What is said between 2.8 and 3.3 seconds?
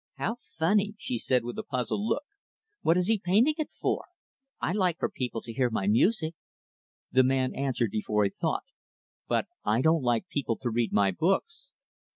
"What is he